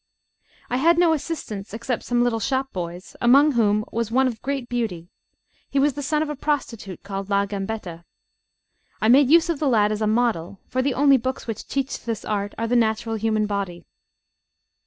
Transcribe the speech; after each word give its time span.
I 0.67 0.77
had 0.77 0.97
no 0.97 1.13
assistants 1.13 1.75
except 1.75 2.01
some 2.05 2.23
little 2.23 2.39
shopboys, 2.39 3.15
among 3.21 3.51
whom 3.51 3.85
was 3.91 4.09
one 4.09 4.25
of 4.25 4.41
great 4.41 4.67
beauty; 4.67 5.09
he 5.69 5.77
was 5.77 5.93
the 5.93 6.01
son 6.01 6.23
of 6.23 6.29
a 6.31 6.35
prostitute 6.35 7.03
called 7.03 7.29
La 7.29 7.45
Gambetta. 7.45 8.03
I 8.99 9.09
made 9.09 9.29
use 9.29 9.47
of 9.47 9.59
the 9.59 9.69
lad 9.69 9.91
as 9.91 10.01
a 10.01 10.07
model, 10.07 10.59
for 10.65 10.81
the 10.81 10.95
only 10.95 11.17
books 11.17 11.45
which 11.45 11.67
teach 11.67 12.01
this 12.01 12.25
art 12.25 12.55
are 12.57 12.65
the 12.67 12.75
natural 12.75 13.13
human 13.13 13.45
body. 13.45 13.85